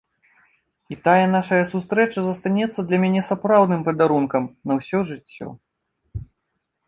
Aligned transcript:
І 0.93 0.95
тая 1.07 1.27
нашая 1.33 1.59
сустрэча 1.73 2.19
застанецца 2.27 2.79
для 2.91 2.97
мяне 3.03 3.21
сапраўдным 3.29 3.81
падарункам 3.89 4.43
на 4.71 4.79
ўсё 4.79 4.99
жыццё. 5.11 5.47